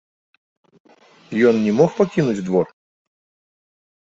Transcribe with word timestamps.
Ён 1.49 1.55
не 1.65 1.73
мог 1.81 1.89
пакінуць 1.99 2.45
двор? 2.49 2.65